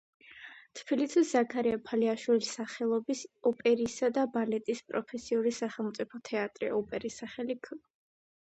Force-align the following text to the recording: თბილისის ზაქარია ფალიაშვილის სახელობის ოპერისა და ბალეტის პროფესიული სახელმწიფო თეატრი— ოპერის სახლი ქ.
თბილისის 0.77 1.33
ზაქარია 1.35 1.77
ფალიაშვილის 1.89 2.49
სახელობის 2.57 3.21
ოპერისა 3.51 4.11
და 4.17 4.23
ბალეტის 4.39 4.83
პროფესიული 4.89 5.55
სახელმწიფო 5.61 6.23
თეატრი— 6.31 6.73
ოპერის 6.81 7.21
სახლი 7.25 7.61
ქ. 7.69 7.81